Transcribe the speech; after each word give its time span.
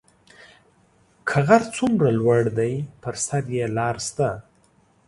که 1.27 1.37
غر 1.47 1.63
څومره 1.75 2.09
لوړ 2.19 2.43
دی 2.59 2.73
پر 3.03 3.15
سر 3.25 3.43
یې 3.55 3.65
لار 3.77 3.95
شته 4.07 4.29